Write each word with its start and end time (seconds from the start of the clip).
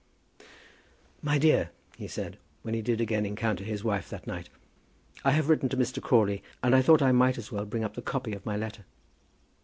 "My 1.21 1.37
dear," 1.37 1.69
he 1.95 2.07
said, 2.07 2.39
when 2.63 2.73
he 2.73 2.81
did 2.81 2.99
again 2.99 3.23
encounter 3.23 3.63
his 3.63 3.83
wife 3.83 4.09
that 4.09 4.25
night, 4.25 4.49
"I 5.23 5.29
have 5.29 5.47
written 5.47 5.69
to 5.69 5.77
Mr. 5.77 6.01
Crawley, 6.01 6.41
and 6.63 6.75
I 6.75 6.81
thought 6.81 7.03
I 7.03 7.11
might 7.11 7.37
as 7.37 7.51
well 7.51 7.65
bring 7.65 7.83
up 7.83 7.93
the 7.93 8.01
copy 8.01 8.33
of 8.33 8.43
my 8.43 8.57
letter." 8.57 8.83